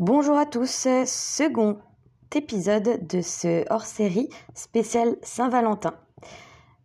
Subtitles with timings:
[0.00, 1.76] Bonjour à tous, second
[2.34, 5.92] épisode de ce hors-série spécial Saint-Valentin.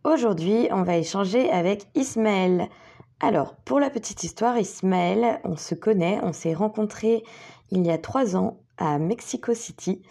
[0.04, 2.68] Aujourd'hui, on va échanger avec Ismaël.
[3.22, 7.24] Alors, pour la petite histoire, Ismaël, on se connaît, on s'est rencontrés
[7.72, 10.02] il y a trois ans à Mexico City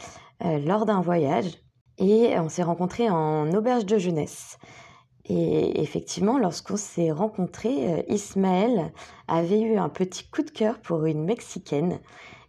[0.43, 1.59] euh, lors d'un voyage
[1.99, 4.57] et on s'est rencontrés en auberge de jeunesse.
[5.27, 8.95] Et effectivement, lorsqu'on s'est rencontrés, euh, Ismaël
[9.29, 12.01] avait eu un petit coup de cœur pour une Mexicaine.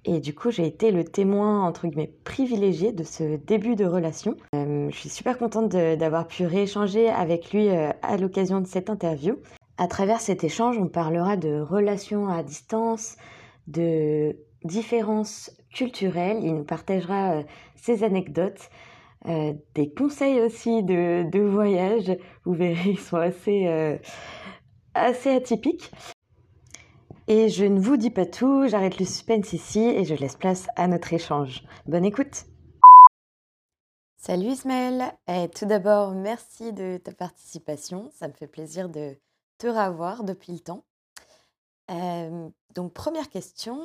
[0.05, 4.37] Et du coup, j'ai été le témoin, entre guillemets, privilégié de ce début de relation.
[4.53, 8.89] Euh, je suis super contente d'avoir pu rééchanger avec lui euh, à l'occasion de cette
[8.89, 9.37] interview.
[9.77, 13.17] À travers cet échange, on parlera de relations à distance,
[13.67, 16.39] de différences culturelles.
[16.43, 17.41] Il nous partagera
[17.75, 18.69] ses anecdotes
[19.27, 22.15] euh, des conseils aussi de, de, voyage.
[22.45, 23.97] Vous verrez, ils sont assez, euh,
[24.93, 25.89] assez atypiques.
[27.27, 30.67] Et je ne vous dis pas tout, j'arrête le suspense ici et je laisse place
[30.75, 31.63] à notre échange.
[31.87, 32.45] Bonne écoute
[34.15, 38.11] Salut Ismaël et Tout d'abord, merci de ta participation.
[38.15, 39.17] Ça me fait plaisir de
[39.57, 40.85] te revoir depuis le temps.
[41.89, 43.81] Euh, donc première question,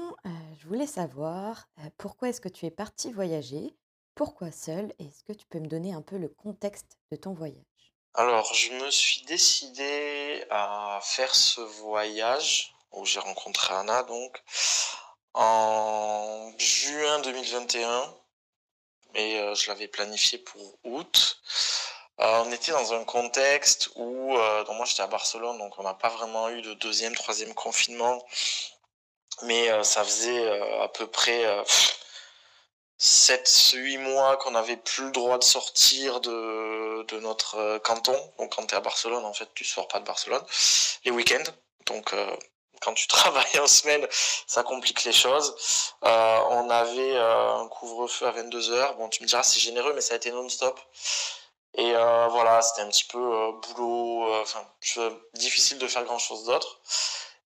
[0.59, 3.75] je voulais savoir pourquoi est-ce que tu es parti voyager?
[4.15, 7.65] Pourquoi seul Est-ce que tu peux me donner un peu le contexte de ton voyage?
[8.13, 14.43] Alors, je me suis décidé à faire ce voyage où j'ai rencontré Anna donc
[15.35, 18.15] en juin 2021
[19.15, 21.41] et euh, je l'avais planifié pour août.
[22.21, 25.83] Euh, on était dans un contexte où, euh, donc moi j'étais à Barcelone, donc on
[25.83, 28.25] n'a pas vraiment eu de deuxième, troisième confinement,
[29.43, 31.45] mais ça faisait à peu près
[33.03, 38.15] 7, 8 mois qu'on n'avait plus le droit de sortir de, de notre euh, canton.
[38.39, 40.45] Donc quand tu es à Barcelone, en fait, tu sors pas de Barcelone.
[41.07, 41.51] Les week-ends.
[41.87, 42.37] Donc euh,
[42.81, 44.07] quand tu travailles en semaine,
[44.47, 45.55] ça complique les choses.
[46.05, 48.97] Euh, on avait un couvre-feu à 22h.
[48.97, 50.79] Bon, tu me diras, c'est généreux, mais ça a été non-stop.
[51.75, 54.67] Et voilà, c'était un petit peu boulot, enfin,
[55.35, 56.81] difficile de faire grand-chose d'autre.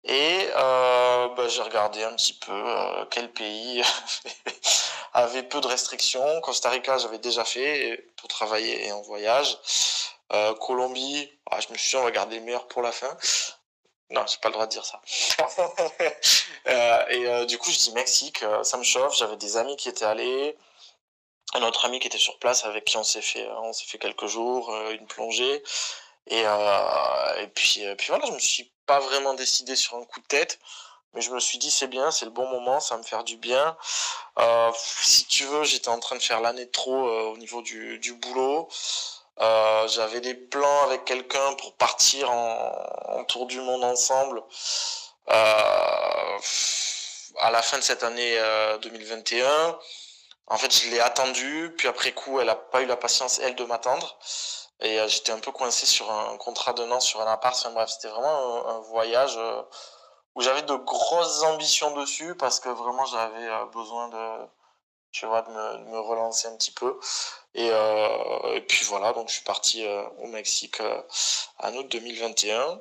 [0.04, 2.52] Et bah, j'ai regardé un petit peu
[3.10, 3.82] quel pays
[5.14, 6.40] avait peu de restrictions.
[6.40, 9.58] Costa Rica, j'avais déjà fait pour travailler et en voyage.
[10.32, 13.16] Euh, Colombie, ah, je me suis dit, on va garder le meilleur pour la fin.
[14.10, 15.00] Non, j'ai pas le droit de dire ça.
[16.68, 19.16] euh, et euh, du coup, je dis Mexique, euh, ça me chauffe.
[19.16, 20.56] J'avais des amis qui étaient allés,
[21.54, 23.98] un autre ami qui était sur place avec qui on s'est fait, on s'est fait
[23.98, 25.62] quelques jours, une plongée.
[26.26, 26.44] Et,
[27.54, 30.58] puis, puis voilà, je me suis pas vraiment décidé sur un coup de tête.
[31.14, 33.22] Mais je me suis dit, c'est bien, c'est le bon moment, ça va me faire
[33.22, 33.76] du bien.
[34.74, 38.14] Si tu veux, j'étais en train de faire l'année de trop au niveau du, du
[38.14, 38.68] boulot.
[39.40, 42.72] Euh, J'avais des plans avec quelqu'un pour partir en,
[43.08, 44.42] en, tour du monde ensemble
[45.30, 46.38] euh,
[47.38, 48.38] à la fin de cette année
[48.82, 49.46] 2021.
[49.46, 49.72] Euh,
[50.46, 53.56] en fait, je l'ai attendu, puis après coup, elle a pas eu la patience, elle,
[53.56, 54.18] de m'attendre.
[54.80, 57.56] Et j'étais un peu coincé sur un contrat d'un an sur un appart.
[57.56, 59.38] Enfin, bref, c'était vraiment un, un voyage
[60.34, 64.46] où j'avais de grosses ambitions dessus parce que vraiment j'avais besoin de
[65.12, 66.98] tu vois de me, de me, relancer un petit peu
[67.54, 70.80] et, euh, et, puis voilà donc je suis parti euh, au Mexique
[71.58, 72.80] en août 2021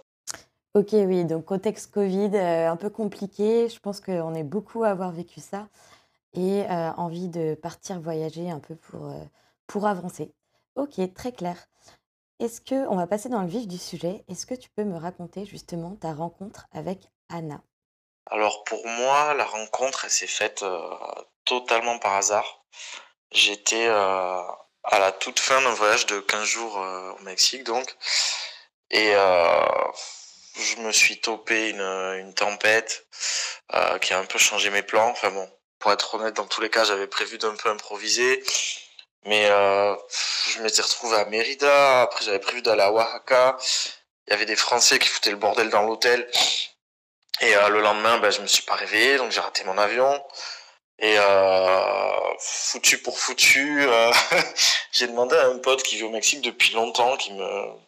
[0.74, 3.70] ok oui donc contexte Covid euh, un peu compliqué.
[3.70, 5.68] Je pense qu'on est beaucoup à avoir vécu ça
[6.34, 9.14] et euh, envie de partir voyager un peu pour
[9.68, 10.34] pour avancer.
[10.76, 11.58] Ok très clair.
[12.40, 14.26] Est-ce que on va passer dans le vif du sujet.
[14.28, 17.62] Est-ce que tu peux me raconter justement ta rencontre avec Anna?
[18.28, 20.90] Alors pour moi, la rencontre, elle s'est faite euh,
[21.46, 22.64] totalement par hasard.
[23.34, 24.42] J'étais euh,
[24.84, 27.96] à la toute fin d'un voyage de 15 jours euh, au Mexique, donc.
[28.92, 29.66] Et euh,
[30.56, 33.08] je me suis topé une, une tempête
[33.74, 35.10] euh, qui a un peu changé mes plans.
[35.10, 35.50] Enfin bon,
[35.80, 38.44] pour être honnête, dans tous les cas, j'avais prévu d'un peu improviser.
[39.26, 39.96] Mais euh,
[40.54, 43.58] je m'étais retrouvé à Mérida, après j'avais prévu d'aller à Oaxaca.
[44.28, 46.30] Il y avait des Français qui foutaient le bordel dans l'hôtel.
[47.42, 50.24] Et euh, le lendemain, ben, je me suis pas réveillé, donc j'ai raté mon avion.
[51.00, 54.12] Et euh, foutu pour foutu, euh,
[54.92, 57.84] j'ai demandé à un pote qui vit au Mexique depuis longtemps, qui me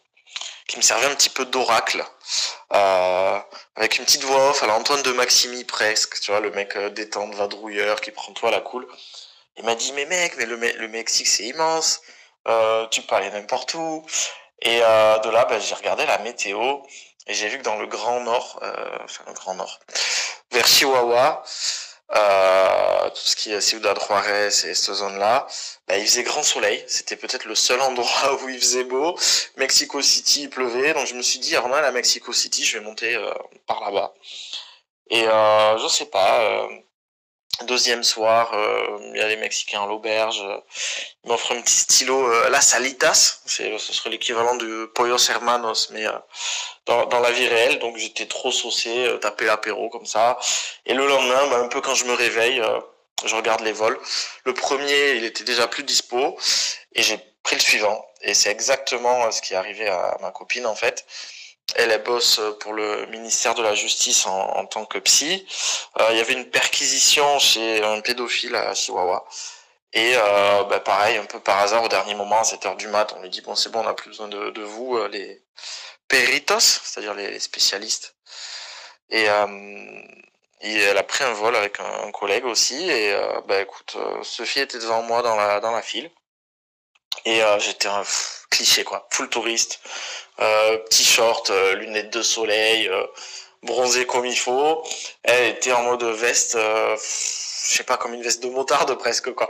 [0.66, 2.04] qui me servait un petit peu d'oracle,
[2.72, 3.38] euh,
[3.76, 6.90] avec une petite voix off à l'Antoine de Maximi presque, tu vois, le mec euh,
[6.90, 8.86] détente, vadrouilleur, qui prend toi la cool.
[9.56, 12.02] Il m'a dit, mais mec, mais le, Mexique c'est immense,
[12.48, 14.04] euh, tu peux aller n'importe où.
[14.62, 16.78] Et euh, de là, ben, j'ai regardé la météo,
[17.28, 18.60] et j'ai vu que dans le Grand Nord,
[19.04, 19.78] enfin le Grand Nord,
[20.52, 21.42] vers Chihuahua,
[22.14, 25.46] euh, tout ce qui est Ciudad Juarez et cette zone-là,
[25.88, 26.84] bah, il faisait grand soleil.
[26.86, 29.18] C'était peut-être le seul endroit où il faisait beau.
[29.56, 30.94] Mexico City, il pleuvait.
[30.94, 33.32] Donc je me suis dit, alors là, à Mexico City, je vais monter euh,
[33.66, 34.14] par là-bas.
[35.10, 36.68] Et euh, je sais pas, euh,
[37.62, 40.42] Deuxième soir, euh, il y a les Mexicains à l'auberge.
[41.24, 43.40] Ils m'offrent un petit stylo euh, La Salitas.
[43.46, 46.12] C'est, ce serait l'équivalent du Pollos Hermanos, mais euh,
[46.84, 47.78] dans, dans, la vie réelle.
[47.78, 50.38] Donc j'étais trop saucé, euh, tapé l'apéro comme ça.
[50.84, 52.78] Et le lendemain, bah, un peu quand je me réveille, euh,
[53.24, 53.98] je regarde les vols.
[54.44, 56.38] Le premier, il était déjà plus dispo.
[56.94, 58.04] Et j'ai pris le suivant.
[58.20, 61.06] Et c'est exactement ce qui est arrivé à ma copine, en fait.
[61.76, 65.46] Elle, elle bosse pour le ministère de la Justice en, en tant que psy.
[66.00, 69.24] Euh, il y avait une perquisition chez un pédophile à Chihuahua.
[69.96, 73.14] Et euh, bah, pareil, un peu par hasard, au dernier moment, à 7h du mat,
[73.16, 75.42] on lui dit, bon, c'est bon, on n'a plus besoin de, de vous, euh, les
[76.08, 78.14] peritos, c'est-à-dire les, les, spécialistes.
[79.10, 80.02] Et, euh,
[80.60, 82.90] elle a pris un vol avec un, un collègue aussi.
[82.90, 86.10] Et euh, bah, écoute, Sophie était devant moi dans la, dans la file.
[87.26, 88.04] Et j'étais un
[88.50, 89.06] cliché, quoi.
[89.10, 89.80] Full touriste
[90.40, 93.06] euh, petit short, euh, lunettes de soleil, euh,
[93.62, 94.82] bronzé comme il faut.
[95.22, 96.96] Elle était en mode veste, je
[97.76, 99.48] sais pas, comme une veste de motarde presque quoi.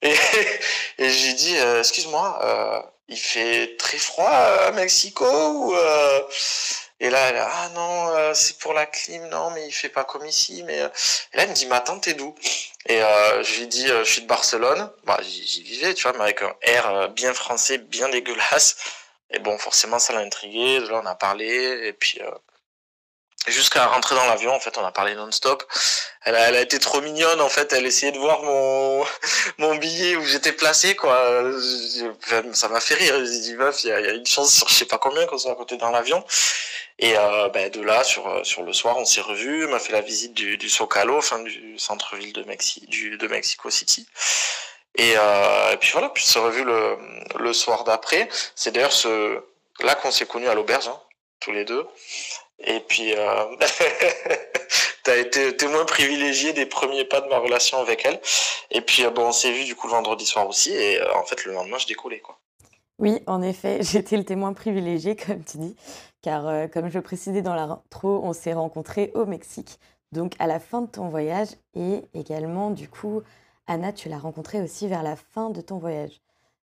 [0.00, 0.14] Et,
[0.98, 5.74] et j'ai dit, excuse-moi, il fait très froid à Mexico ou
[7.02, 10.24] et là, elle ah non, c'est pour la clim, non, mais il fait pas comme
[10.24, 10.62] ici.
[10.62, 10.80] Mais et
[11.36, 12.32] là, elle me dit, mais attends, t'es d'où?
[12.86, 14.88] Et euh, je lui dis, je suis de Barcelone.
[15.04, 18.76] Bah, j'y vivais, tu vois, mais avec un air bien français, bien dégueulasse.
[19.32, 20.78] Et bon, forcément, ça l'a intrigué.
[20.78, 21.88] Là, on a parlé.
[21.88, 22.30] Et puis, euh,
[23.48, 25.64] jusqu'à rentrer dans l'avion, en fait, on a parlé non-stop.
[26.24, 27.72] Elle a, été trop mignonne, en fait.
[27.72, 31.42] Elle essayait de voir mon, billet où j'étais placé, quoi.
[32.52, 33.24] Ça m'a fait rire.
[33.24, 35.52] J'ai dit, meuf, il y, a, une chance sur je sais pas combien qu'on soit
[35.52, 36.24] à côté dans l'avion.
[36.98, 39.66] Et euh, ben, de là, sur, sur le soir, on s'est revus.
[39.66, 42.44] M'a fait la visite du, Socalo, enfin, du centre-ville de,
[43.28, 44.06] Mexico City.
[44.96, 46.96] Et, euh, puis voilà, puis on s'est revu le,
[47.38, 48.28] le soir d'après.
[48.54, 48.92] C'est d'ailleurs
[49.80, 51.00] là qu'on s'est connus à l'auberge, hein,
[51.40, 51.86] tous les deux.
[52.64, 53.44] Et puis, euh,
[55.02, 58.20] t'as été témoin privilégié des premiers pas de ma relation avec elle.
[58.70, 60.72] Et puis, euh, bon, on s'est vu du coup le vendredi soir aussi.
[60.72, 62.38] Et euh, en fait, le lendemain, je décollais, quoi.
[62.98, 65.76] Oui, en effet, j'étais le témoin privilégié, comme tu dis,
[66.22, 69.78] car euh, comme je le précisais dans l'intro, on s'est rencontrés au Mexique,
[70.12, 73.22] donc à la fin de ton voyage, et également, du coup,
[73.66, 76.20] Anna, tu l'as rencontrée aussi vers la fin de ton voyage.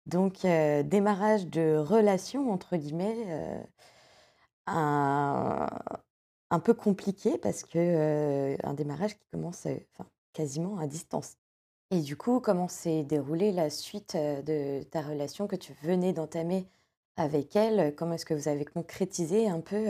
[0.06, 3.14] Donc, démarrage de relation, entre guillemets,
[4.70, 5.68] un,
[6.50, 9.66] un, peu compliqué parce que un démarrage qui commence
[10.32, 11.36] quasiment à distance.
[11.90, 16.66] Et du coup, comment s'est déroulée la suite de ta relation que tu venais d'entamer
[17.16, 17.94] avec elle?
[17.96, 19.86] Comment est-ce que vous avez concrétisé un peu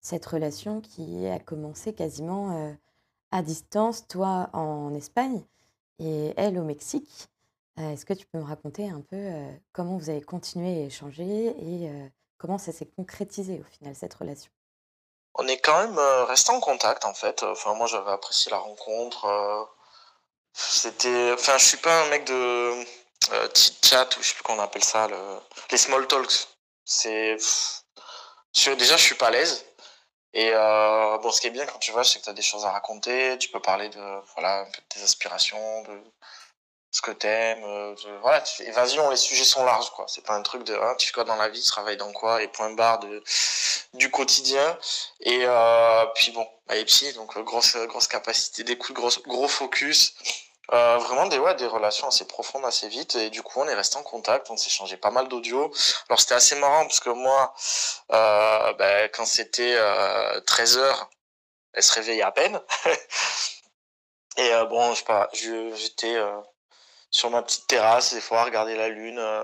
[0.00, 2.76] cette relation qui a commencé quasiment
[3.30, 5.42] à distance, toi en Espagne
[5.98, 7.30] et elle au Mexique?
[7.78, 9.30] Est-ce que tu peux me raconter un peu
[9.72, 11.90] comment vous avez continué à échanger et
[12.38, 14.50] comment ça s'est concrétisé au final cette relation?
[15.34, 17.42] On est quand même resté en contact en fait.
[17.42, 19.26] Enfin moi j'avais apprécié la rencontre.
[20.52, 22.84] C'était, enfin je suis pas un mec de
[23.82, 25.18] chat ou je sais plus comment on appelle ça, le...
[25.70, 26.48] les small talks.
[26.84, 27.36] C'est
[28.76, 29.64] déjà je suis pas à l'aise.
[30.36, 32.42] Et euh, bon, ce qui est bien quand tu vas, c'est que tu as des
[32.42, 36.02] choses à raconter, tu peux parler de voilà un tes aspirations, de
[36.94, 40.04] ce que t'aimes, euh, voilà, tu fais évasion, les sujets sont larges quoi.
[40.06, 42.12] C'est pas un truc de hein, tu fais quoi dans la vie, tu travailles dans
[42.12, 43.22] quoi et point barre de
[43.94, 44.78] du quotidien.
[45.20, 50.14] Et euh, puis bon, et psy, donc grosse grosse capacité d'écoute, gros gros focus.
[50.72, 53.74] Euh, vraiment des ouais des relations assez profondes assez vite et du coup on est
[53.74, 55.70] resté en contact on s'est changé pas mal d'audio
[56.08, 57.52] alors c'était assez marrant parce que moi
[58.12, 61.10] euh, ben, quand c'était euh, 13 heures
[61.74, 62.58] elle se réveillait à peine
[64.38, 66.40] et euh, bon je sais pas j'étais euh,
[67.14, 69.42] sur ma petite terrasse des fois regarder la lune euh,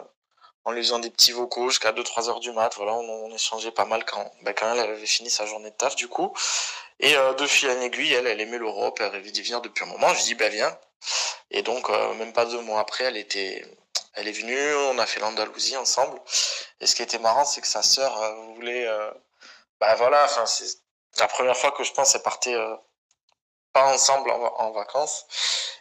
[0.64, 3.86] en lui faisant des petits vocaux jusqu'à 2-3 heures du mat voilà on, échangeait pas
[3.86, 6.34] mal quand ben, quand elle avait fini sa journée de taf du coup
[6.98, 9.88] et de fil en aiguille elle elle aimait l'Europe elle rêvait d'y venir depuis un
[9.88, 10.76] moment je dis ben viens
[11.50, 13.64] et donc, euh, même pas deux mois après, elle était,
[14.14, 16.20] elle est venue, on a fait l'Andalousie ensemble.
[16.80, 19.10] Et ce qui était marrant, c'est que sa sœur euh, voulait, euh,
[19.80, 20.78] bah voilà, enfin, c'est
[21.18, 22.76] la première fois que je pense qu'elle partait euh,
[23.72, 25.26] pas ensemble en, en, vacances.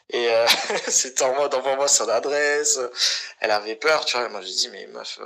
[0.09, 0.45] Et euh,
[0.87, 2.79] c'était en mode, envoie-moi son adresse.
[3.39, 4.29] Elle avait peur, tu vois.
[4.29, 5.19] Moi, j'ai dit, mais meuf,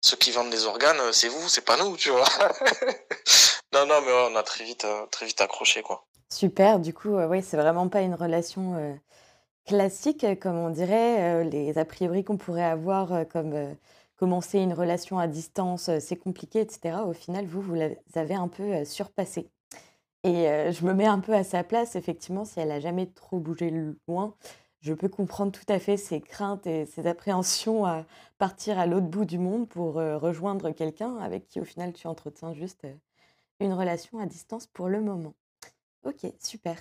[0.00, 2.24] ceux qui vendent des organes, c'est vous, c'est pas nous, tu vois.
[3.72, 6.06] non, non, mais on a très vite, très vite accroché, quoi.
[6.32, 8.98] Super, du coup, heu, oui, c'est vraiment pas une relation,
[9.66, 13.76] classique, comme on dirait, les a priori qu'on pourrait avoir, comme,
[14.16, 17.04] commencer une relation à distance, c'est compliqué et cetera.
[17.04, 17.76] Au final, vous, vous
[18.14, 19.50] avez un peu, surpassé
[20.24, 23.06] et heu, je me mets un peu à sa place, effectivement, si elle a jamais
[23.06, 23.70] trop bougé
[24.08, 24.34] loin,
[24.80, 28.04] je peux comprendre tout à fait ses craintes et ses appréhensions à
[28.38, 32.06] partir à l'autre bout du monde pour, heu, rejoindre quelqu'un avec qui, au final, tu
[32.06, 32.98] entretiens juste, heu,
[33.60, 35.34] une relation à distance pour le moment.
[36.04, 36.78] OK, super.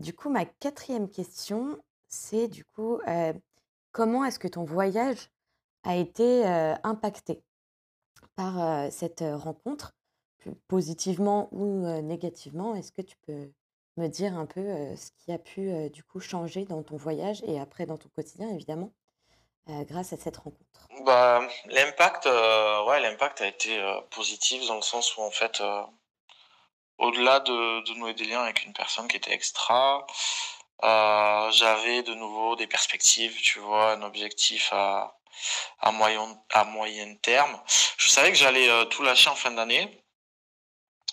[0.00, 2.98] du coup, ma quatrième question, c'est du coup,
[3.92, 5.30] comment est-ce que ton voyage
[5.84, 6.44] a été
[6.84, 7.44] impacté
[8.36, 9.94] par cette rencontre,
[10.68, 13.50] positivement ou négativement Est-ce que tu peux
[13.96, 14.62] me dire un peu
[14.96, 18.48] ce qui a pu du coup changer dans ton voyage et après dans ton quotidien,
[18.48, 18.92] évidemment,
[19.68, 20.88] grâce à cette rencontre?
[21.04, 25.62] Bah, l'impact, ouais, a été positif dans le sens où en fait,
[26.98, 30.06] au-delà de, nouer des liens avec une personne qui était extra,
[30.82, 35.18] j'avais de nouveau des perspectives, tu vois, un objectif à,
[35.80, 37.60] à, moyen, à moyen terme.
[37.98, 40.01] Je savais que j'allais tout lâcher en fin d'année.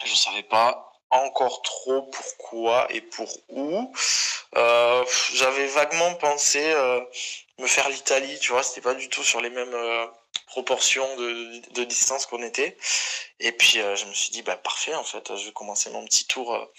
[0.03, 3.93] Je savais pas encore trop pourquoi et pour où.
[4.55, 7.01] Euh, j'avais vaguement pensé euh,
[7.57, 10.05] me faire l'Italie, tu vois, c'était pas du tout sur les mêmes euh,
[10.47, 12.77] proportions de, de distance qu'on était.
[13.39, 16.25] Et puis je me suis dit, bah parfait, en fait, je vais commencer mon petit
[16.25, 16.69] tour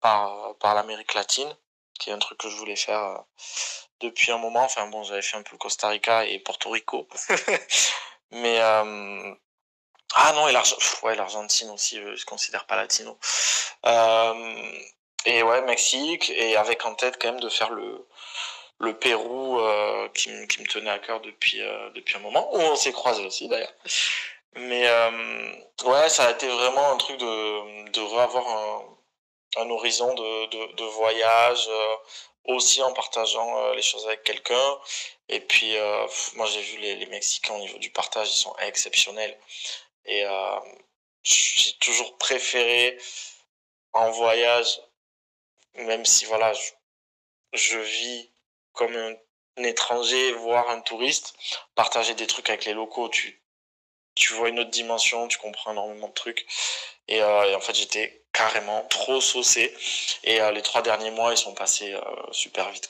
[0.00, 1.56] par, par l'Amérique latine,
[1.98, 3.24] qui est un truc que je voulais faire
[4.00, 4.62] depuis un moment.
[4.62, 7.08] Enfin bon, j'avais fait un peu Costa Rica et Porto Rico.
[8.30, 8.60] Mais
[10.14, 13.18] ah non, et l'Argentine aussi, je considère pas latino.
[13.86, 14.78] Euh,
[15.26, 18.06] et ouais, Mexique, et avec en tête quand même de faire le,
[18.78, 22.76] le Pérou euh, qui, me tenait à cœur depuis, euh, depuis un moment, où on
[22.76, 23.74] s'est croisés aussi d'ailleurs.
[24.54, 25.52] Mais euh,
[25.84, 30.84] ouais, ça a été vraiment un truc de, de revoir un, un horizon de, de,
[30.84, 31.94] voyage, euh,
[32.44, 34.78] aussi en partageant euh, les choses avec quelqu'un.
[35.28, 35.76] Et puis,
[36.36, 39.38] moi j'ai vu les, les Mexicains au niveau du partage, ils sont exceptionnels.
[40.08, 40.58] Et euh,
[41.22, 42.98] j'ai toujours préféré
[43.92, 44.80] en voyage,
[45.74, 46.52] même si voilà,
[47.52, 48.30] je, vis
[48.72, 49.14] comme un,
[49.62, 51.34] étranger, voire un touriste,
[51.74, 53.42] partager des trucs avec les locaux, tu,
[54.14, 56.46] tu vois une autre dimension, tu comprends énormément de trucs.
[57.08, 59.76] Et, euh, en fait, j'étais carrément trop saucé.
[60.24, 61.94] Et euh, les trois derniers mois, ils sont passés
[62.30, 62.88] super vite.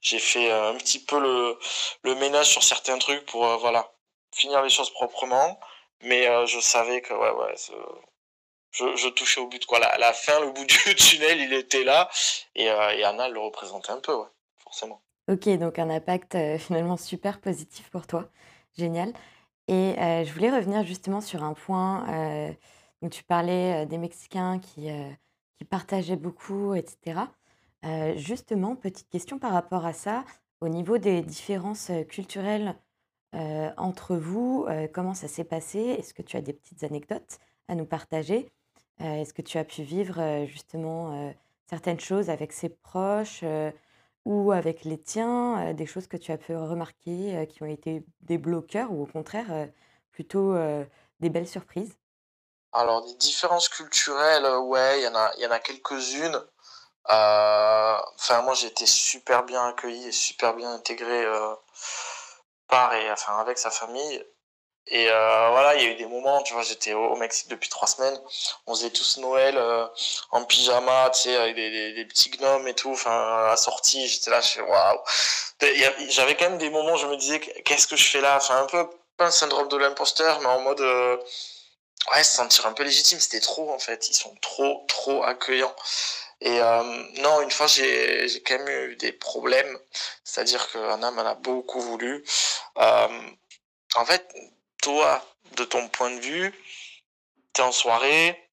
[0.00, 1.58] J'ai fait un petit peu le,
[2.02, 3.92] le ménage sur certains trucs pour voilà
[4.32, 5.58] finir les choses proprement
[6.02, 7.54] mais euh, je savais que ouais, ouais,
[8.72, 9.64] je, touchais au but.
[9.66, 9.78] Quoi.
[9.78, 12.08] La, la fin, le bout du tunnel, il était là.
[12.54, 15.00] Et, euh, et Anna le représentait un peu, ouais, forcément.
[15.28, 18.28] Ok, donc un impact euh, finalement super positif pour toi.
[18.76, 19.12] Génial.
[19.68, 22.06] Et je voulais revenir justement sur un point.
[23.02, 24.88] donc tu parlais des Mexicains qui,
[25.58, 27.22] qui partageaient beaucoup, etc.
[28.14, 30.24] justement, petite question par rapport à ça.
[30.60, 32.76] Au niveau des différences culturelles
[33.32, 35.78] entre vous, comment ça s'est passé?
[35.78, 38.50] Est-ce que tu as des petites anecdotes à nous partager?
[38.98, 41.34] Est-ce que tu as pu vivre justement
[41.68, 43.44] certaines choses avec ses proches
[44.24, 48.38] ou avec les tiens, des choses que tu as pu remarquer qui ont été des
[48.38, 49.68] bloqueurs ou au contraire
[50.12, 50.54] plutôt
[51.20, 51.96] des belles surprises?
[52.72, 56.40] Alors, des différences culturelles, ouais, il y en a, y en a quelques-unes.
[57.08, 61.26] Enfin, moi, j'ai été super bien accueilli et super bien intégré
[62.68, 64.24] part et enfin avec sa famille.
[64.88, 67.68] Et euh, voilà, il y a eu des moments, tu vois, j'étais au, Mexique depuis
[67.68, 68.18] trois semaines.
[68.66, 69.86] On faisait tous Noël euh,
[70.30, 74.06] en pyjama, tu sais, avec des, petits gnomes et tout, enfin, assortis.
[74.06, 74.98] J'étais là, je fais waouh.
[76.08, 78.36] J'avais quand même des moments, je me disais, qu'est-ce que je fais là?
[78.36, 81.16] Enfin, un peu, pas un syndrome de l'imposteur, mais en mode, euh,
[82.12, 83.20] ouais, se sentir un peu légitime.
[83.20, 84.08] C'était trop, en fait.
[84.08, 85.74] Ils sont trop, trop accueillants.
[86.40, 86.82] Et euh,
[87.18, 89.78] non, une fois, j'ai quand même eu des problèmes.
[90.24, 92.24] C'est-à-dire que Anna m'en a beaucoup voulu.
[92.78, 93.30] Euh,
[93.94, 94.34] en fait,
[94.82, 96.52] toi, de ton point de vue,
[97.54, 98.50] tu es en soirée,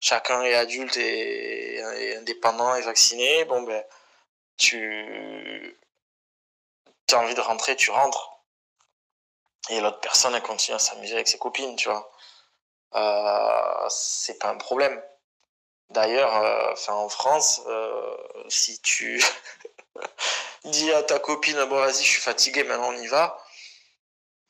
[0.00, 3.44] chacun est adulte et, et, indépendant et vacciné.
[3.44, 3.84] Bon, ben,
[4.56, 5.76] tu
[7.12, 8.30] as envie de rentrer, tu rentres.
[9.70, 12.11] Et l'autre personne, elle continue à s'amuser avec ses copines, tu vois.
[12.94, 15.00] Euh, c'est pas un problème.
[15.90, 18.16] D'ailleurs, euh, en France, euh,
[18.48, 19.22] si tu
[20.64, 23.38] dis à ta copine bon vas-y je suis fatigué maintenant on y va,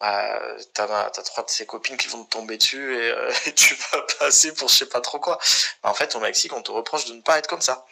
[0.01, 0.41] bah,
[0.75, 4.03] t'as as trois de ses copines qui vont te tomber dessus et, euh, tu vas
[4.19, 5.39] passer pour je sais pas trop quoi.
[5.83, 7.87] Bah, en fait au Mexique on te reproche de ne pas être comme ça.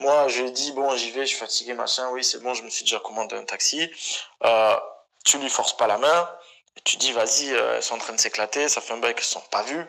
[0.00, 2.70] Moi je dis bon j'y vais, je suis fatigué machin, oui c'est bon je me
[2.70, 3.90] suis déjà commandé un taxi.
[4.44, 4.76] Euh,
[5.24, 6.30] tu lui forces pas la main,
[6.84, 9.24] tu dis vas-y euh, elles sont en train de s'éclater, ça fait un bail qu'elles
[9.24, 9.86] sont pas vues,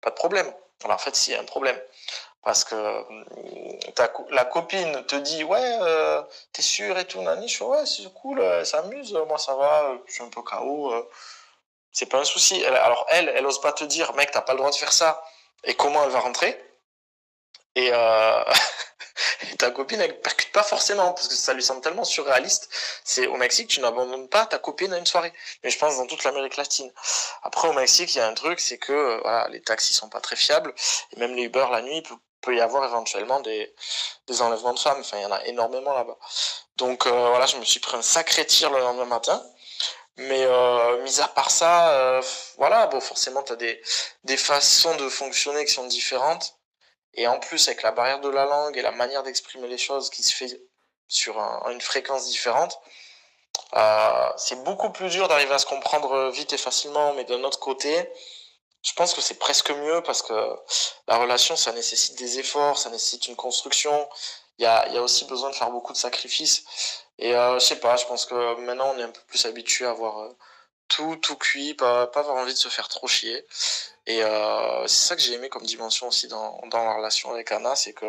[0.00, 0.52] pas de problème.
[0.84, 1.80] Alors en fait, s'il y a un problème.
[2.42, 3.24] Parce que hum,
[3.94, 7.86] ta, la copine te dit ouais, euh, t'es sûr et tout, nani, je fais ouais,
[7.86, 11.08] c'est cool, elle s'amuse, moi ça va, je suis un peu KO, euh,
[11.92, 12.64] c'est pas un souci.
[12.64, 15.22] Alors elle, elle ose pas te dire, mec, t'as pas le droit de faire ça.
[15.64, 16.60] Et comment elle va rentrer?
[17.74, 18.44] Et euh,
[19.58, 22.68] ta copine, elle percute pas forcément, parce que ça lui semble tellement surréaliste.
[23.04, 25.32] C'est au Mexique, tu n'abandonnes pas ta copine à une soirée.
[25.62, 26.92] Mais je pense dans toute l'Amérique latine.
[27.42, 30.20] Après, au Mexique, il y a un truc, c'est que voilà, les taxis sont pas
[30.20, 30.74] très fiables.
[31.12, 32.02] Et même les Uber, la nuit,
[32.42, 33.72] peut y avoir éventuellement des,
[34.26, 35.00] des enlèvements de femmes.
[35.00, 36.18] Enfin, il y en a énormément là-bas.
[36.76, 39.42] Donc euh, voilà, je me suis pris un sacré tir le lendemain matin.
[40.18, 42.22] Mais euh, mis à part ça, euh,
[42.58, 43.80] voilà, bon, forcément, tu as des,
[44.24, 46.54] des façons de fonctionner qui sont différentes.
[47.14, 50.10] Et en plus, avec la barrière de la langue et la manière d'exprimer les choses
[50.10, 50.60] qui se fait
[51.08, 51.38] sur
[51.70, 52.78] une fréquence différente,
[53.74, 57.12] euh, c'est beaucoup plus dur d'arriver à se comprendre vite et facilement.
[57.14, 58.10] Mais d'un autre côté,
[58.82, 60.56] je pense que c'est presque mieux parce que
[61.06, 64.08] la relation, ça nécessite des efforts, ça nécessite une construction.
[64.58, 66.64] Il y a, y a aussi besoin de faire beaucoup de sacrifices.
[67.18, 69.86] Et euh, je sais pas, je pense que maintenant on est un peu plus habitué
[69.86, 70.36] à avoir euh,
[71.20, 73.46] tout, cuit, pas, avoir envie de se faire trop chier.
[74.06, 77.76] Et euh, c'est ça que j'ai aimé comme dimension aussi dans, la relation avec Anna,
[77.76, 78.06] c'est que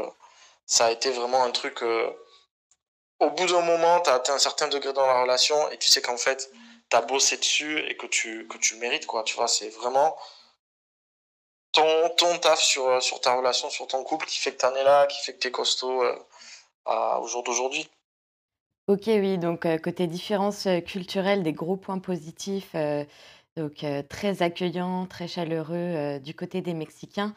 [0.66, 1.84] ça a été vraiment un truc.
[1.84, 2.10] Euh,
[3.20, 5.90] au bout d'un moment, tu as atteint un certain degré dans la relation et tu
[5.90, 6.52] sais qu'en fait,
[6.90, 9.24] tu as bossé dessus et que tu, le mérites, quoi.
[9.24, 10.18] Tu c'est vraiment
[11.72, 15.08] ton, taf sur, sur ta relation, sur ton couple qui fait que tu es là,
[15.08, 16.16] qui fait que tu es costaud euh,
[16.86, 17.90] au jour d'aujourd'hui.
[18.88, 22.76] Ok, oui, donc côté différence culturelle, des gros points positifs,
[23.56, 27.34] donc très accueillant, très chaleureux du côté des Mexicains,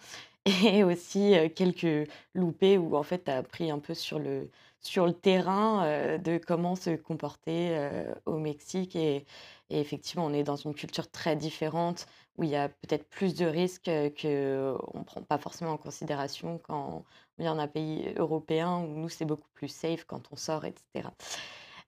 [0.65, 4.51] et aussi quelques loupés où en fait tu as appris un peu sur le,
[4.81, 7.79] sur le terrain de comment se comporter
[8.27, 8.97] au Mexique.
[8.97, 9.25] Et,
[9.71, 12.07] effectivement, on est dans une culture très différente
[12.39, 16.59] où il y a peut-être plus de risques qu'on ne prend pas forcément en considération
[16.59, 17.05] quand
[17.39, 21.09] vient d'un pays européen où nous, c'est beaucoup plus safe quand on sort, etc.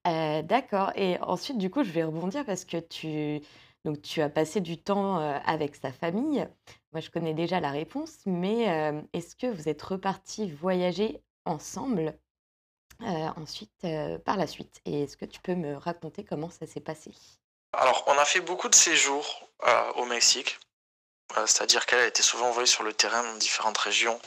[0.06, 0.92] Euh, d'accord.
[0.94, 3.40] Et ensuite, du coup, je vais rebondir parce que tu,
[3.84, 6.46] donc, tu as passé du temps euh, avec sa famille.
[6.92, 12.14] Moi, je connais déjà la réponse, mais euh, est-ce que vous êtes repartis voyager ensemble
[13.00, 13.86] ensuite,
[14.24, 14.80] par la suite?
[14.84, 17.12] Et est-ce que tu peux me raconter comment ça s'est passé?
[17.72, 19.48] Alors, on a fait beaucoup de séjours
[19.94, 20.58] au Mexique.
[21.46, 24.18] C'est-à-dire qu'elle a été souvent envoyée sur le terrain dans différentes régions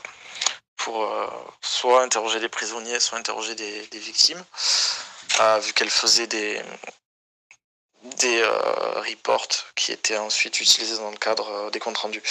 [0.83, 1.07] pour
[1.61, 4.43] soit interroger des prisonniers, soit interroger des, victimes
[5.61, 6.61] vu qu'elle faisait des,
[8.03, 12.23] des euh, reports qui étaient ensuite utilisés dans le cadre euh, des comptes rendus,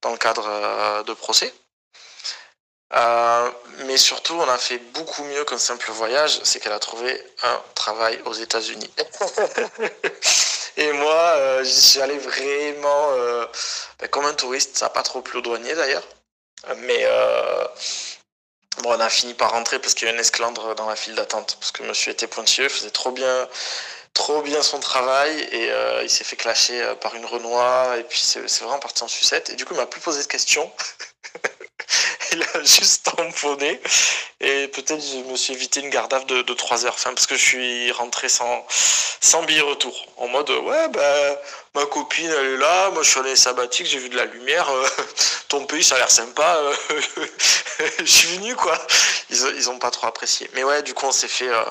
[0.00, 1.52] dans le cadre euh, de procès.
[3.86, 7.62] mais surtout, on a fait beaucoup mieux qu'un simple voyage, c'est qu'elle a trouvé un
[7.74, 8.90] travail aux États-Unis.
[10.78, 13.12] Et moi, j'y suis allé vraiment
[13.98, 16.06] ben, comme un touriste, ça n'a pas trop plu au douanier d'ailleurs.
[16.78, 17.06] Mais
[18.80, 21.14] Bon, on a fini par rentrer parce qu'il y a une esclandre dans la file
[21.14, 21.56] d'attente.
[21.60, 23.48] Parce que monsieur était pointilleux, faisait trop bien,
[24.14, 28.04] trop bien son travail et euh, il s'est fait clasher euh, par une Renoir et
[28.04, 29.50] puis c'est vraiment parti en sucette.
[29.50, 30.70] Et du coup, il m'a plus posé de questions.
[32.34, 33.80] il a juste tamponné
[34.40, 36.96] et peut-être je me suis évité une garde de, de 3 heures.
[36.96, 38.66] Parce que je suis rentré sans,
[39.20, 39.94] sans billet retour.
[40.16, 41.40] En mode, ouais, bah,
[41.74, 44.68] ma copine, elle est là, moi je suis allé sabbatique, j'ai vu de la lumière,
[44.70, 44.86] euh,
[45.48, 46.74] ton pays, ça a l'air sympa, euh,
[48.00, 48.78] je suis venu, quoi.
[49.30, 50.50] Ils, ils ont pas trop apprécié.
[50.54, 51.62] Mais ouais, du coup, on s'est fait euh,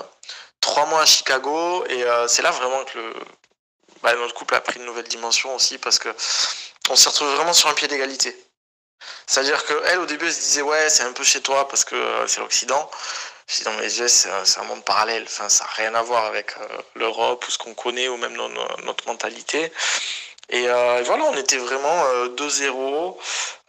[0.59, 3.13] trois mois à Chicago et c'est là vraiment que le,
[4.03, 6.09] bah, notre couple a pris une nouvelle dimension aussi parce que
[6.89, 8.35] on s'est retrouvé vraiment sur un pied d'égalité.
[9.27, 11.95] C'est-à-dire qu'elle, au début, elle se disait, ouais, c'est un peu chez toi parce que
[11.95, 12.89] euh, c'est l'Occident.
[13.51, 15.23] Je dis, non, mais c'est un monde parallèle.
[15.23, 18.35] Enfin, ça n'a rien à voir avec euh, l'Europe ou ce qu'on connaît ou même
[18.83, 19.73] notre mentalité.
[20.49, 23.19] Et, euh, voilà, on était vraiment euh, deux 0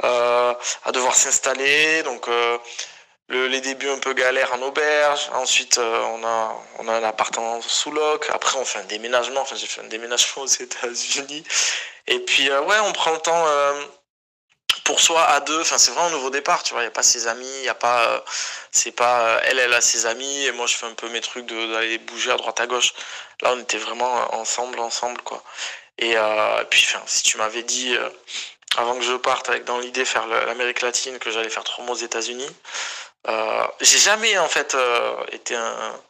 [0.01, 0.57] à
[0.93, 2.05] devoir s'installer.
[2.05, 2.29] Donc,
[3.29, 5.31] le, les débuts un peu galères en auberge.
[5.35, 8.29] Ensuite, on, a, on a un appartement sous loc.
[8.33, 9.41] Après, on fait un déménagement.
[9.41, 11.45] Enfin, j'ai fait un déménagement aux États-Unis.
[12.07, 13.45] Et puis, ouais, on prend le temps
[14.85, 16.83] pour soi à deux enfin c'est vraiment un nouveau départ tu vois.
[16.83, 18.21] Il y a pas ses amis il a pas euh,
[18.71, 21.21] c'est pas euh, elle elle a ses amis et moi je fais un peu mes
[21.21, 22.93] trucs d'aller bouger à droite à gauche.
[23.41, 25.43] Là on était vraiment ensemble ensemble quoi.
[25.99, 28.09] Et, euh, puis enfin si tu m'avais dit euh,
[28.77, 31.95] avant que je parte avec dans l'idée faire l'Amérique latine que j'allais faire trois mois
[31.95, 32.49] aux États-Unis
[33.29, 34.77] euh, j'ai jamais en fait
[35.33, 36.01] été un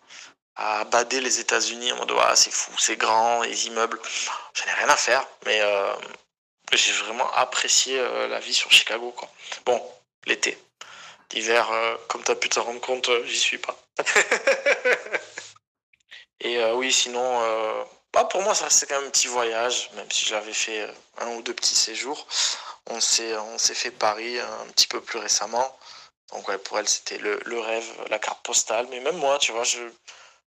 [0.56, 4.00] à bader les États-Unis en mode ah, c'est fou c'est grand les immeubles.
[4.54, 5.60] J'en ai rien à faire mais
[6.76, 9.12] j'ai vraiment apprécié euh, la vie sur Chicago.
[9.12, 9.28] Quoi.
[9.66, 9.82] Bon,
[10.26, 10.58] l'été.
[11.32, 13.76] L'hiver, euh, comme tu as pu te rendre compte, euh, j'y suis pas.
[16.40, 20.26] Et oui, sinon, bah, pour moi, ça c'est quand même un petit voyage, même si
[20.26, 22.26] j'avais fait un ou deux petits séjours.
[22.86, 25.78] On s'est, on s'est fait Paris un petit peu plus récemment.
[26.32, 28.88] Donc ouais, pour elle, c'était le, le, rêve, la carte postale.
[28.90, 29.78] Mais même moi, tu vois, je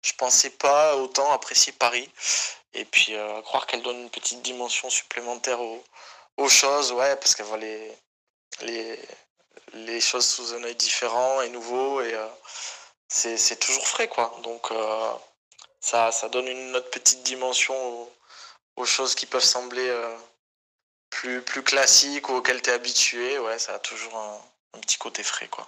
[0.02, 2.10] je pensais pas autant apprécier Paris.
[2.74, 5.84] Et puis, euh, croire qu'elle donne une petite dimension supplémentaire aux,
[6.38, 7.92] aux choses, ouais, parce qu'elle voit les,
[8.62, 9.00] les,
[9.74, 12.28] les choses sous un œil différent et nouveau, et euh,
[13.10, 14.34] c'est toujours frais, quoi.
[14.44, 15.14] Donc, euh,
[15.82, 18.12] ça, ça donne une autre petite dimension aux,
[18.78, 19.92] aux choses qui peuvent sembler
[21.10, 24.42] plus, plus classiques ou auxquelles tu es habitué, ouais, ça a toujours un,
[24.74, 25.68] un petit côté frais, quoi.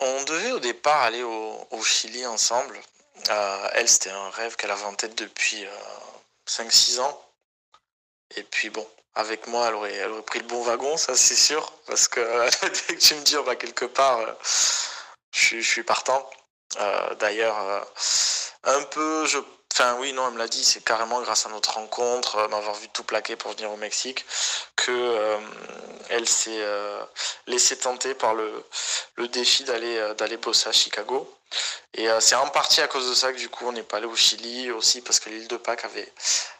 [0.00, 2.78] On devait au départ aller au, Chili ensemble.
[3.28, 5.64] elle, c'était un rêve qu'elle avait en tête depuis
[6.46, 7.26] 5-6 ans.
[8.36, 11.72] Et puis bon, avec moi, elle aurait, elle pris le bon wagon, ça c'est sûr.
[11.86, 12.20] Parce que
[12.88, 14.20] dès que tu me dis, on va quelque part,
[15.32, 16.28] je, je, suis partant.
[17.18, 17.86] D'ailleurs,
[18.64, 19.38] un peu, je
[19.72, 22.74] Enfin oui, non, elle me l'a dit, c'est carrément grâce à notre rencontre, euh, m'avoir
[22.74, 24.26] vu tout plaquer pour venir au Mexique,
[24.76, 25.38] que euh,
[26.08, 27.02] elle s'est euh,
[27.46, 28.64] laissée tenter par le,
[29.16, 31.32] le défi d'aller d'aller bosser à Chicago.
[31.94, 34.06] Et c'est en partie à cause de ça que du coup on n'est pas allé
[34.06, 36.12] au Chili aussi parce que l'île de Pâques avait,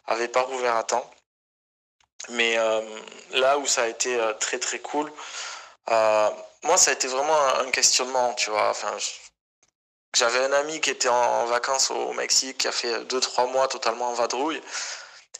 [0.07, 1.09] avait pas rouvert à temps.
[2.29, 2.57] Mais
[3.31, 5.11] là où ça a été très très cool,
[5.87, 8.69] moi ça a été vraiment un, questionnement, tu vois.
[8.69, 8.95] Enfin,
[10.13, 14.09] j'avais un ami qui était en, vacances au Mexique, qui a fait 2-3 mois totalement
[14.09, 14.61] en vadrouille.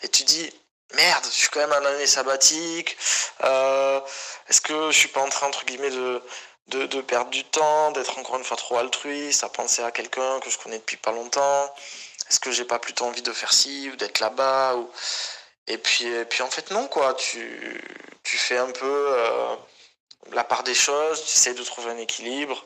[0.01, 0.51] Et tu dis,
[0.93, 2.97] merde, je suis quand même en année sabbatique.
[3.43, 3.99] Euh,
[4.47, 6.21] est-ce que je suis pas en train, entre guillemets, de,
[6.67, 10.49] de, perdre du temps, d'être encore une fois trop altruiste, à penser à quelqu'un que
[10.49, 11.73] je connais depuis pas longtemps?
[12.29, 14.75] Est-ce que j'ai pas plutôt envie de faire ci ou d'être là-bas
[15.67, 17.13] et, puis, puis en fait, non, quoi.
[17.13, 17.81] Tu,
[18.23, 19.05] tu fais un peu.
[19.09, 19.55] Euh,
[20.33, 22.65] la part des choses, j'essaie de trouver un équilibre.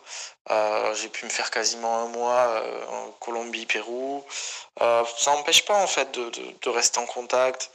[0.52, 4.24] Euh, j'ai pu me faire quasiment un mois euh, en Colombie, Pérou.
[4.82, 7.72] Euh, ça n'empêche pas en fait de, rester en contact,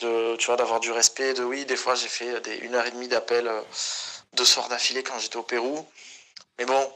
[0.00, 1.32] de tu vois d'avoir du respect.
[1.34, 3.50] De oui, des fois j'ai fait des une heure et demie d'appel
[4.34, 5.86] deux soirs d'affilée quand j'étais au Pérou.
[6.58, 6.92] Mais bon,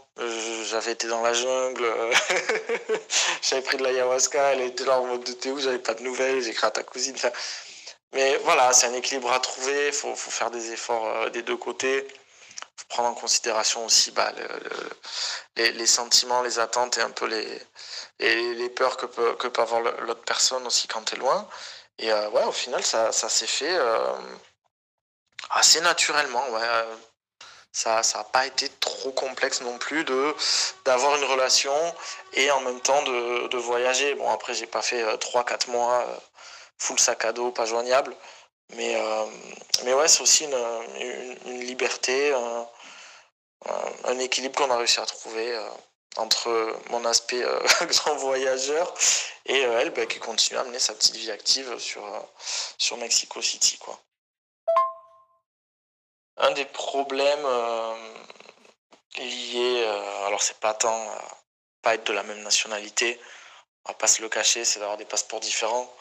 [0.67, 1.87] j'avais été dans la jungle,
[3.43, 6.43] j'avais pris de l'ayahuasca, elle était là en mode de Théo, j'avais pas de nouvelles,
[6.43, 7.17] j'ai écrit à ta cousine.
[8.13, 11.57] mais voilà, c'est un équilibre à trouver, il faut, faut, faire des efforts des deux
[11.57, 12.07] côtés
[12.89, 14.33] prendre en considération aussi bah,
[15.57, 19.81] les, sentiments, les attentes et un peu les, les peurs que peut, que peut avoir
[19.81, 21.49] l'autre personne aussi quand tu es loin.
[21.99, 24.17] Et euh, ouais, au final, ça, ça s'est fait euh,
[25.51, 26.47] assez naturellement.
[26.51, 26.63] Ouais.
[27.73, 30.35] Ça n'a pas été trop complexe non plus de
[30.85, 31.75] d'avoir une relation
[32.33, 34.15] et en même temps de, de voyager.
[34.15, 36.07] Bon, après, j'ai pas fait 3-4 euh, mois
[36.79, 38.15] full sac à dos, pas joignable.
[38.71, 38.97] Mais,
[39.85, 42.35] mais ouais, c'est aussi une, une, liberté,
[44.05, 45.69] un équilibre qu'on a réussi à trouver euh,
[46.17, 48.95] entre mon aspect euh, grand voyageur
[49.47, 52.05] et euh, elle bah, qui continue à mener sa petite vie active sur,
[52.79, 53.79] sur Mexico City.
[53.79, 53.99] Quoi.
[56.37, 57.47] Un des problèmes
[59.19, 59.85] liés,
[60.27, 61.09] alors c'est pas tant
[61.83, 63.21] pas être de la même nationalité,
[63.85, 65.95] on va pas se le cacher, c'est d'avoir des passeports différents.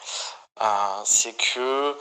[1.04, 1.98] C'est que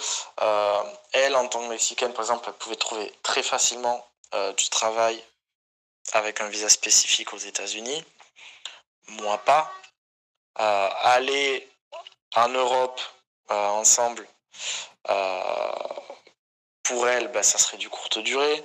[1.11, 4.05] elle, en tant que mexicaine, par exemple, elle pouvait trouver très facilement
[4.57, 5.23] du travail
[6.11, 8.03] avec un visa spécifique aux États-Unis.
[9.07, 9.71] Moi pas.
[10.59, 11.67] Euh, aller
[12.35, 13.01] en Europe
[13.49, 14.27] euh, ensemble,
[15.09, 15.71] euh,
[16.83, 18.63] pour elle, ben, ça serait du courte durée.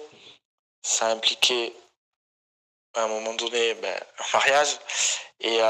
[0.83, 1.73] Ça impliquait
[2.95, 4.79] à un moment donné ben, un mariage.
[5.41, 5.61] Et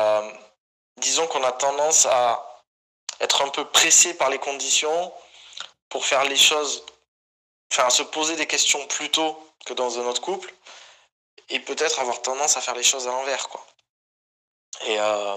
[0.96, 2.47] disons qu'on a tendance à
[3.20, 5.12] être un peu pressé par les conditions
[5.88, 6.84] pour faire les choses,
[7.72, 10.52] enfin se poser des questions plus tôt que dans un autre couple
[11.48, 13.64] et peut-être avoir tendance à faire les choses à l'envers, quoi.
[14.86, 15.36] Et euh,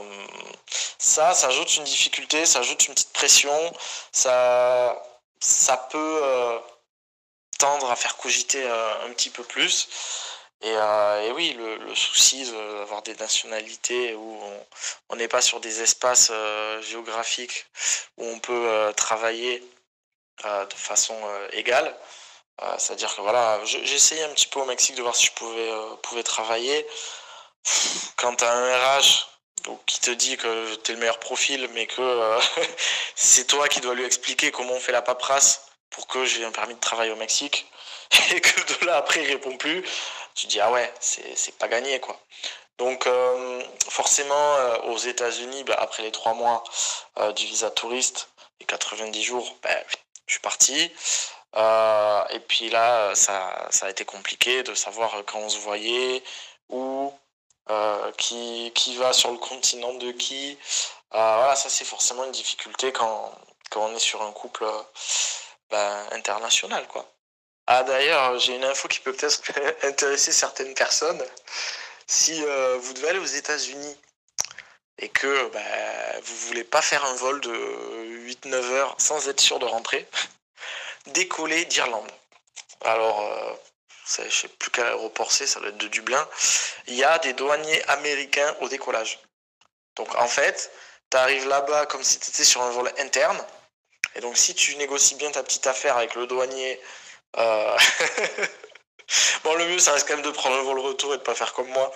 [0.99, 3.73] ça, ça ajoute une difficulté, ça ajoute une petite pression,
[4.11, 5.01] ça,
[5.89, 6.59] peut euh,
[7.57, 9.89] tendre à faire cogiter euh, un petit peu plus.
[10.63, 14.39] Et, et oui, le, le souci d'avoir des nationalités où
[15.09, 16.31] on n'est pas sur des espaces
[16.81, 17.65] géographiques
[18.17, 19.63] où on peut travailler
[20.43, 21.17] de façon
[21.53, 21.95] égale,
[22.63, 25.31] euh, c'est-à-dire que voilà, j'ai essayé un petit peu au Mexique de voir si je
[25.31, 26.85] pouvais, euh, travailler.
[28.17, 29.27] Quand tu as un RH
[29.85, 32.39] qui te dit que tu es le meilleur profil, mais que euh,
[33.15, 36.51] c'est toi qui dois lui expliquer comment on fait la paperasse pour que j'ai un
[36.51, 37.71] permis de travail au Mexique,
[38.31, 39.83] et que de là après il répond plus,
[40.41, 42.19] tu dis ah ouais, c'est pas gagné quoi.
[42.77, 43.07] Donc
[43.89, 46.63] forcément aux États-Unis, bah, après les trois mois
[47.35, 49.69] du visa touriste et 90 jours, bah,
[50.27, 50.91] je suis parti.
[51.55, 56.23] Euh, et puis là, ça, ça, a été compliqué de savoir quand on se voyait,
[56.69, 57.13] où,
[57.69, 60.57] euh, qui, qui va sur le continent de qui.
[61.13, 63.33] Euh, voilà, ça c'est forcément une difficulté quand,
[63.69, 64.65] quand on est sur un couple
[65.69, 66.87] ben, international.
[66.87, 67.05] Quoi.
[67.73, 69.41] Ah d'ailleurs, j'ai une info qui peut peut-être
[69.83, 71.23] intéresser certaines personnes.
[72.05, 73.97] Si vous devez aller aux États-Unis
[74.97, 77.53] et que ben, vous voulez pas faire un vol de
[78.43, 80.05] 8-9 heures sans être sûr de rentrer,
[81.13, 82.11] décoller d'Irlande.
[82.83, 83.53] Alors, euh,
[84.17, 86.27] je ne sais plus quel aéroport c'est, ça doit être de Dublin.
[86.87, 89.17] Il y a des douaniers américains au décollage.
[89.95, 90.73] Donc en fait,
[91.09, 93.41] tu arrives là-bas comme si tu étais sur un vol interne.
[94.15, 96.81] Et donc si tu négocies bien ta petite affaire avec le douanier,
[97.37, 97.77] euh,
[99.43, 101.35] bon, le mieux, ça reste quand même de prendre un vol retour et de pas
[101.35, 101.91] faire comme moi.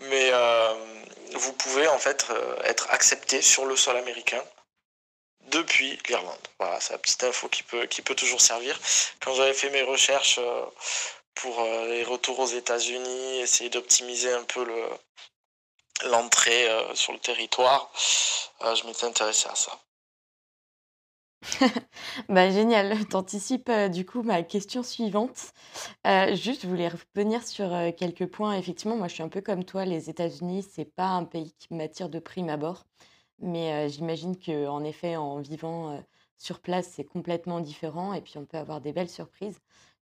[0.00, 0.74] Mais euh,
[1.34, 4.42] vous pouvez en fait euh, être accepté sur le sol américain
[5.48, 6.48] depuis l'Irlande.
[6.58, 8.78] Voilà, c'est la petite info qui peut, toujours servir.
[9.20, 10.38] Quand j'avais fait mes recherches
[11.34, 14.84] pour les retours aux États-Unis, essayer d'optimiser un peu le,
[16.04, 17.90] l'entrée sur le territoire,
[18.60, 19.76] je m'étais intéressé à ça.
[22.28, 25.52] Bah, génial, t'anticipes, anticipes du coup ma question suivante.
[26.34, 28.54] juste, je voulais revenir sur, quelques points.
[28.56, 31.74] Effectivement, moi, je suis un peu comme toi, les États-Unis, c'est pas un pays qui
[31.74, 32.84] m'attire de prime abord.
[33.40, 36.02] Mais, j'imagine qu'en effet, en vivant,
[36.38, 39.60] sur place, c'est complètement différent et puis on peut avoir des belles surprises.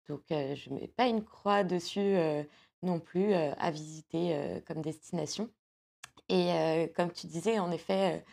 [0.08, 2.16] Donc, je mets pas une croix dessus,
[2.84, 5.50] non plus, à visiter, comme destination.
[6.30, 8.24] Et, comme tu disais, en effet,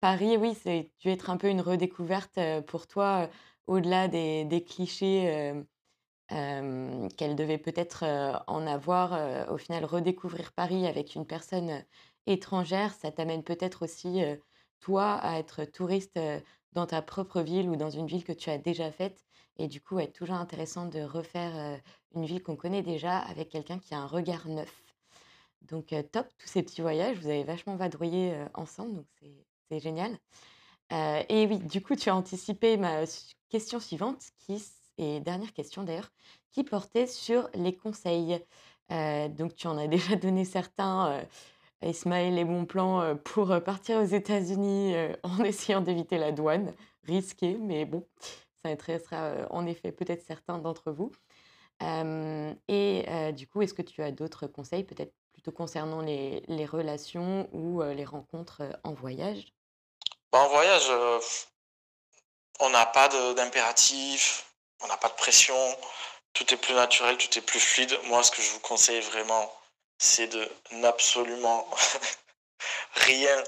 [0.00, 3.28] Paris, oui, c'est dû être un peu une redécouverte, pour toi,
[3.66, 5.54] au-delà des clichés,
[6.28, 8.04] qu'elle devait peut-être,
[8.46, 11.84] en avoir, au final redécouvrir Paris avec une personne,
[12.26, 14.22] étrangère, ça t'amène peut-être aussi,
[14.80, 16.18] toi, à être touriste,
[16.72, 19.24] dans ta propre ville ou dans une ville que tu as déjà faite
[19.56, 21.80] et du coup, être toujours intéressant de refaire,
[22.14, 24.82] une ville qu'on connaît déjà avec quelqu'un qui a un regard neuf.
[25.62, 30.18] Donc top, tous ces petits voyages, vous avez vachement vadrouillé, ensemble, donc c'est c'est génial.
[30.90, 33.04] et oui, du coup, tu as anticipé ma
[33.48, 34.62] question suivante, qui
[34.98, 36.10] et dernière question d'ailleurs,
[36.50, 38.44] qui portait sur les conseils.
[38.90, 41.24] donc tu en as déjà donné certains,
[41.82, 46.74] Ismaël, les bons plans, pour, partir aux États-Unis, en essayant d'éviter la douane.
[47.04, 48.06] Risqué, mais bon,
[48.62, 51.12] ça intéressera, en effet peut-être certains d'entre vous.
[51.80, 57.82] et du coup, est-ce que tu as d'autres conseils, peut-être plutôt concernant les relations ou,
[57.82, 59.54] les rencontres, en voyage?
[60.32, 61.20] Bah, en voyage, euh,
[62.60, 64.44] on n'a pas d'impératif,
[64.80, 65.56] on n'a pas de pression,
[66.34, 67.98] tout est plus naturel, tout est plus fluide.
[68.04, 69.52] Moi, ce que je vous conseille vraiment,
[69.98, 71.68] c'est de n'absolument
[72.94, 73.42] rien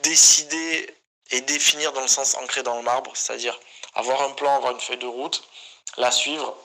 [0.00, 0.94] décider
[1.30, 3.58] et définir dans le sens ancré dans le marbre, c'est-à-dire
[3.94, 5.44] avoir un plan, avoir une feuille de route,
[5.96, 6.56] la suivre,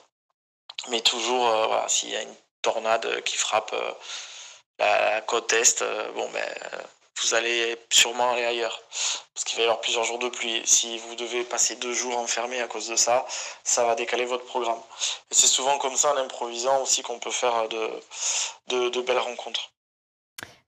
[0.89, 3.93] mais toujours, euh, s'il y a une tornade qui frappe euh,
[4.80, 5.84] la, côte est,
[6.15, 6.56] bon ben
[7.21, 8.82] vous allez sûrement aller ailleurs.
[9.34, 10.62] Parce qu'il va y avoir plusieurs jours de pluie.
[10.65, 13.26] Si vous devez passer deux jours enfermés à cause de ça,
[13.63, 14.80] ça va décaler votre programme.
[15.32, 19.71] Et c'est souvent comme ça, en improvisant aussi, qu'on peut faire de, de, belles rencontres.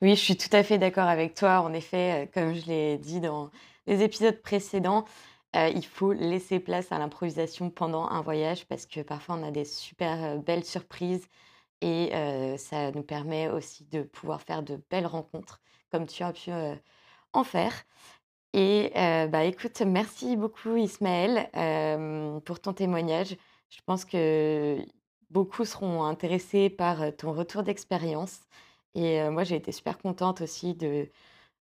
[0.01, 1.61] Oui, je suis tout à fait d'accord avec toi.
[1.61, 3.49] En effet, euh, comme je l'ai dit dans
[3.87, 5.05] les épisodes précédents,
[5.55, 9.51] euh, il faut laisser place à l'improvisation pendant un voyage parce que parfois on a
[9.51, 11.27] des super euh, belles surprises
[11.81, 12.11] et
[12.57, 15.59] ça nous permet aussi de pouvoir faire de belles rencontres
[15.95, 16.51] comme tu as pu
[17.31, 17.71] en faire.
[18.51, 21.49] Et bah, écoute, merci beaucoup Ismaël
[22.43, 23.37] pour ton témoignage.
[23.69, 24.77] Je pense que
[25.29, 28.41] beaucoup seront intéressés par ton retour d'expérience.
[28.93, 31.09] Et moi, j'ai été super contente aussi de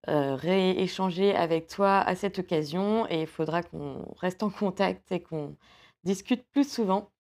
[0.06, 3.06] rééchanger avec toi à cette occasion.
[3.08, 5.56] Et il faudra qu'on reste en contact et qu'on
[6.04, 7.10] discute plus souvent.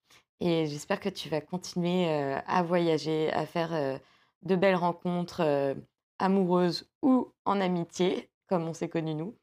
[0.40, 2.06] Et j'espère que tu vas continuer
[2.46, 3.98] à voyager, à faire
[4.42, 5.74] de belles rencontres
[6.18, 9.34] amoureuse ou en amitié, comme on s'est connus nous.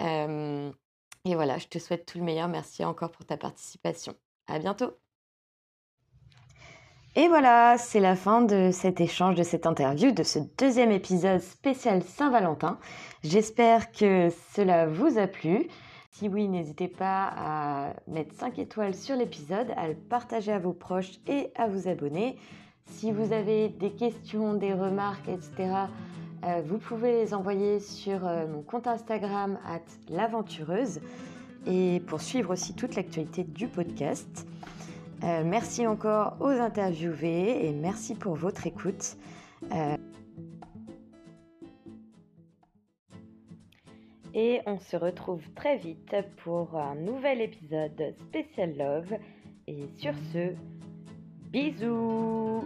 [0.00, 2.48] et voilà, je te souhaite tout le meilleur.
[2.48, 4.14] Merci encore pour ta participation.
[4.46, 4.92] À bientôt.
[7.14, 11.40] Et voilà, c'est la fin de cet échange, de cette interview, de ce deuxième épisode
[11.40, 12.78] spécial Saint-Valentin.
[13.22, 15.68] J'espère que cela vous a plu.
[16.10, 20.72] Si oui, n'hésitez pas à mettre 5 étoiles sur l'épisode, à le partager à vos
[20.72, 22.38] proches et à vous abonner.
[22.86, 25.86] Si vous avez des questions, des remarques, etc.,
[26.44, 31.00] euh, vous pouvez les envoyer sur euh, mon compte Instagram at l'aventureuse
[31.66, 34.46] et pour suivre aussi toute l'actualité du podcast.
[35.22, 39.16] Euh, merci encore aux interviewés et merci pour votre écoute.
[44.34, 49.14] Et on se retrouve très vite pour un nouvel épisode spécial love.
[49.68, 50.54] Et sur ce,
[51.52, 52.64] Bisous